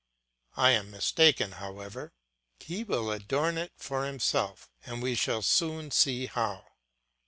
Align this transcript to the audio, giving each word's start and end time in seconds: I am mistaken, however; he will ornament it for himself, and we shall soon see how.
I 0.57 0.71
am 0.71 0.89
mistaken, 0.89 1.51
however; 1.51 2.11
he 2.59 2.83
will 2.83 3.07
ornament 3.09 3.71
it 3.75 3.79
for 3.83 4.07
himself, 4.07 4.67
and 4.83 4.99
we 4.99 5.13
shall 5.13 5.43
soon 5.43 5.91
see 5.91 6.25
how. 6.25 6.65